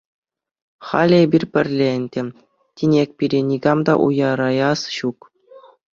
Халӗ 0.87 1.17
эпир 1.25 1.43
пӗрле 1.53 1.87
ӗнтӗ, 2.01 2.21
тинех 2.75 3.09
пире 3.17 3.39
никам 3.51 3.79
та 3.87 3.93
уйӑраяс 4.07 4.81
ҫук. 4.95 5.19